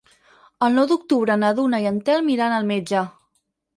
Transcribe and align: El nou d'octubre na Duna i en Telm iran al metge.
El 0.67 0.75
nou 0.77 0.87
d'octubre 0.91 1.35
na 1.43 1.51
Duna 1.59 1.81
i 1.83 1.85
en 1.93 2.01
Telm 2.09 2.33
iran 2.37 2.57
al 2.57 2.67
metge. 2.73 3.05